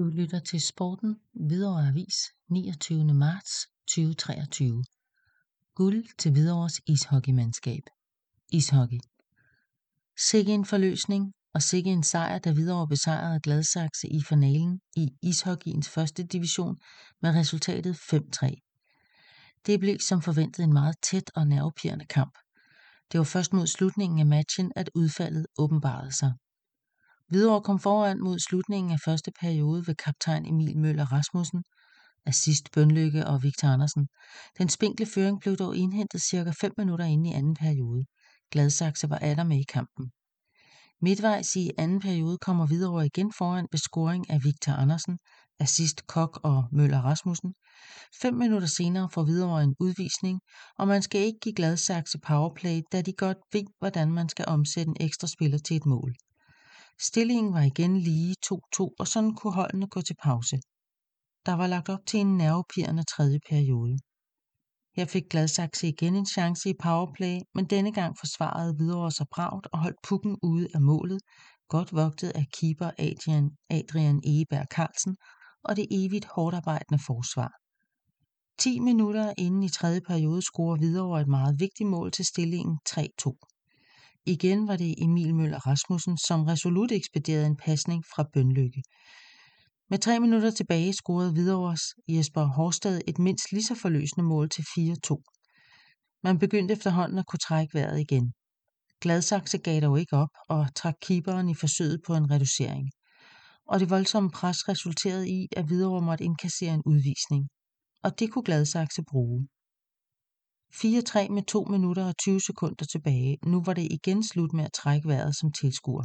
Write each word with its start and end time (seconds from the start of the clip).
Du 0.00 0.04
lytter 0.04 0.38
til 0.38 0.60
Sporten 0.60 1.16
Hvidovre 1.34 1.88
Avis 1.88 2.14
29. 2.50 3.14
marts 3.14 3.66
2023. 3.88 4.84
Guld 5.74 6.04
til 6.18 6.32
Hvidovres 6.32 6.80
ishockeymandskab. 6.86 7.82
Ishockey. 8.52 8.98
Sikke 10.18 10.52
en 10.52 10.64
forløsning 10.64 11.32
og 11.54 11.62
sikke 11.62 11.90
en 11.90 12.02
sejr, 12.02 12.38
da 12.38 12.52
Hvidovre 12.52 12.88
besejrede 12.88 13.40
Gladsaxe 13.40 14.08
i 14.08 14.22
finalen 14.28 14.80
i 14.96 15.08
ishockeyens 15.22 15.88
første 15.88 16.22
division 16.26 16.76
med 17.22 17.30
resultatet 17.30 17.94
5-3. 17.94 19.60
Det 19.66 19.80
blev 19.80 19.98
som 19.98 20.22
forventet 20.22 20.64
en 20.64 20.72
meget 20.72 20.96
tæt 21.02 21.30
og 21.34 21.46
nervepirrende 21.46 22.06
kamp. 22.06 22.38
Det 23.12 23.18
var 23.18 23.24
først 23.24 23.52
mod 23.52 23.66
slutningen 23.66 24.18
af 24.20 24.26
matchen, 24.26 24.72
at 24.76 24.90
udfaldet 24.94 25.46
åbenbarede 25.58 26.12
sig. 26.12 26.32
Hvidovre 27.30 27.62
kom 27.62 27.78
foran 27.78 28.20
mod 28.20 28.38
slutningen 28.38 28.92
af 28.92 29.00
første 29.04 29.30
periode 29.40 29.86
ved 29.86 29.94
kaptajn 29.94 30.46
Emil 30.46 30.78
Møller 30.78 31.12
Rasmussen, 31.12 31.62
assist 32.26 32.64
Bønlykke 32.72 33.26
og 33.26 33.42
Victor 33.42 33.68
Andersen. 33.68 34.08
Den 34.58 34.68
spinkle 34.68 35.06
føring 35.06 35.40
blev 35.40 35.56
dog 35.56 35.76
indhentet 35.76 36.22
cirka 36.22 36.52
5 36.60 36.72
minutter 36.78 37.04
inde 37.04 37.30
i 37.30 37.32
anden 37.32 37.54
periode. 37.54 38.04
Gladsaxe 38.50 39.10
var 39.10 39.18
atter 39.18 39.44
med 39.44 39.58
i 39.60 39.64
kampen. 39.72 40.10
Midtvejs 41.02 41.56
i 41.56 41.70
anden 41.78 42.00
periode 42.00 42.38
kommer 42.38 42.66
Hvidovre 42.66 43.06
igen 43.06 43.32
foran 43.38 43.66
ved 43.72 43.78
scoring 43.78 44.30
af 44.30 44.44
Victor 44.44 44.72
Andersen, 44.72 45.18
assist 45.60 46.06
Kok 46.06 46.40
og 46.42 46.64
Møller 46.72 47.00
Rasmussen. 47.00 47.54
Fem 48.22 48.34
minutter 48.34 48.68
senere 48.68 49.08
får 49.14 49.24
Hvidovre 49.24 49.62
en 49.62 49.74
udvisning, 49.80 50.40
og 50.78 50.88
man 50.88 51.02
skal 51.02 51.20
ikke 51.20 51.38
give 51.42 51.54
Gladsaxe 51.54 52.18
powerplay, 52.18 52.80
da 52.92 53.02
de 53.02 53.12
godt 53.12 53.38
ved, 53.52 53.64
hvordan 53.78 54.12
man 54.12 54.28
skal 54.28 54.44
omsætte 54.48 54.88
en 54.88 54.96
ekstra 55.00 55.26
spiller 55.26 55.58
til 55.58 55.76
et 55.76 55.86
mål. 55.86 56.14
Stillingen 57.02 57.54
var 57.54 57.60
igen 57.60 57.96
lige 57.96 58.34
2-2, 58.46 58.94
og 58.98 59.06
sådan 59.06 59.34
kunne 59.34 59.54
holdene 59.54 59.86
gå 59.86 60.00
til 60.00 60.16
pause. 60.22 60.56
Der 61.46 61.52
var 61.52 61.66
lagt 61.66 61.88
op 61.88 62.06
til 62.06 62.20
en 62.20 62.36
nervepirrende 62.36 63.04
tredje 63.04 63.38
periode. 63.48 63.98
Her 64.96 65.06
fik 65.06 65.22
Gladsaxe 65.30 65.88
igen 65.88 66.14
en 66.16 66.26
chance 66.26 66.70
i 66.70 66.74
powerplay, 66.82 67.38
men 67.54 67.64
denne 67.64 67.92
gang 67.92 68.18
forsvarede 68.18 68.74
Hvidovre 68.74 69.10
sig 69.10 69.26
bragt 69.30 69.66
og 69.72 69.78
holdt 69.78 69.96
pukken 70.08 70.36
ude 70.42 70.68
af 70.74 70.80
målet, 70.80 71.20
godt 71.68 71.92
vogtet 71.92 72.30
af 72.30 72.46
keeper 72.60 72.90
Adrian, 72.98 73.50
Adrian 73.70 74.20
Egeberg 74.24 74.66
Carlsen 74.74 75.16
og 75.64 75.76
det 75.76 75.86
evigt 75.90 76.26
hårdarbejdende 76.34 77.02
forsvar. 77.06 77.50
10 78.58 78.78
minutter 78.78 79.34
inden 79.38 79.62
i 79.62 79.68
tredje 79.68 80.00
periode 80.00 80.42
scorer 80.42 80.76
Hvidovre 80.76 81.20
et 81.20 81.28
meget 81.28 81.60
vigtigt 81.60 81.88
mål 81.88 82.10
til 82.10 82.24
stillingen 82.24 82.78
3-2. 82.88 83.49
Igen 84.26 84.68
var 84.68 84.76
det 84.76 84.94
Emil 84.98 85.34
Møller 85.34 85.58
Rasmussen, 85.58 86.18
som 86.18 86.44
resolut 86.44 86.92
ekspederede 86.92 87.46
en 87.46 87.56
pasning 87.56 88.04
fra 88.14 88.24
Bønlykke. 88.32 88.82
Med 89.90 89.98
tre 89.98 90.20
minutter 90.20 90.50
tilbage 90.50 90.92
scorede 90.92 91.32
Hvidovres 91.32 91.82
Jesper 92.08 92.44
Horsted 92.44 93.00
et 93.08 93.18
mindst 93.18 93.52
lige 93.52 93.64
så 93.64 93.74
forløsende 93.74 94.24
mål 94.26 94.48
til 94.48 94.62
4-2. 94.62 96.20
Man 96.22 96.38
begyndte 96.38 96.72
efterhånden 96.72 97.18
at 97.18 97.26
kunne 97.26 97.38
trække 97.38 97.74
vejret 97.74 98.00
igen. 98.00 98.32
Gladsaxe 99.00 99.58
gav 99.58 99.80
dog 99.80 100.00
ikke 100.00 100.16
op 100.16 100.28
og 100.48 100.74
trak 100.74 100.94
keeperen 101.02 101.48
i 101.48 101.54
forsøget 101.54 102.00
på 102.06 102.14
en 102.14 102.30
reducering. 102.30 102.90
Og 103.66 103.80
det 103.80 103.90
voldsomme 103.90 104.30
pres 104.30 104.68
resulterede 104.68 105.28
i, 105.30 105.48
at 105.56 105.66
Hvidovre 105.66 106.02
måtte 106.02 106.24
indkassere 106.24 106.74
en 106.74 106.82
udvisning. 106.86 107.48
Og 108.02 108.18
det 108.18 108.30
kunne 108.30 108.44
Gladsaxe 108.44 109.02
bruge. 109.10 109.48
4-3 110.74 111.28
med 111.28 111.42
2 111.42 111.64
minutter 111.64 112.04
og 112.04 112.16
20 112.18 112.40
sekunder 112.40 112.84
tilbage. 112.84 113.38
Nu 113.46 113.62
var 113.62 113.74
det 113.74 113.88
igen 113.90 114.24
slut 114.24 114.52
med 114.52 114.64
at 114.64 114.72
trække 114.72 115.08
vejret 115.08 115.36
som 115.36 115.52
tilskuer. 115.52 116.04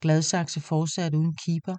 Gladsaxe 0.00 0.60
fortsatte 0.60 1.18
uden 1.18 1.36
keeper. 1.46 1.76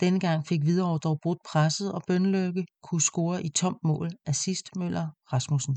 Denne 0.00 0.20
gang 0.20 0.46
fik 0.46 0.62
Hvidovre 0.62 0.98
dog 0.98 1.18
brudt 1.22 1.38
presset, 1.50 1.92
og 1.92 2.02
Bønløkke 2.06 2.66
kunne 2.82 3.00
score 3.00 3.44
i 3.44 3.48
tomt 3.48 3.78
mål 3.84 4.10
af 4.26 4.34
sidst 4.34 4.76
Møller 4.76 5.08
Rasmussen. 5.32 5.76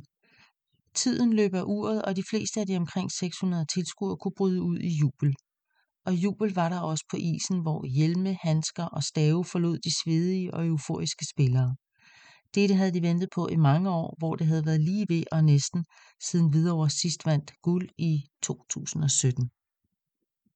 Tiden 0.96 1.34
løb 1.34 1.54
af 1.54 1.64
uret, 1.66 2.02
og 2.02 2.16
de 2.16 2.24
fleste 2.30 2.60
af 2.60 2.68
de 2.68 2.78
omkring 2.78 3.12
600 3.12 3.66
tilskuere 3.74 4.18
kunne 4.18 4.38
bryde 4.38 4.62
ud 4.62 4.80
i 4.80 4.98
jubel. 5.02 5.36
Og 6.06 6.14
jubel 6.14 6.54
var 6.54 6.70
der 6.70 6.80
også 6.80 7.06
på 7.12 7.18
isen, 7.18 7.60
hvor 7.62 7.86
hjelme, 7.86 8.38
handsker 8.42 8.86
og 8.86 9.04
stave 9.04 9.46
forlod 9.46 9.78
de 9.78 9.92
svedige 10.04 10.54
og 10.54 10.68
euforiske 10.68 11.26
spillere. 11.34 11.76
Dette 12.56 12.76
havde 12.76 12.94
de 12.94 13.02
ventet 13.02 13.30
på 13.36 13.48
i 13.48 13.56
mange 13.56 13.90
år, 13.90 14.16
hvor 14.18 14.36
det 14.36 14.48
havde 14.48 14.66
været 14.66 14.82
lige 14.82 15.06
ved 15.10 15.24
og 15.32 15.44
næsten 15.44 15.86
siden 16.30 16.50
Hvidovre 16.50 16.90
sidst 16.90 17.26
vandt 17.26 17.54
guld 17.62 17.90
i 17.98 18.24
2017. 18.42 19.50